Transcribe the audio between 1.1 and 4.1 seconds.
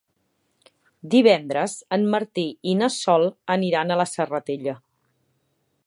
Divendres en Martí i na Sol iran a la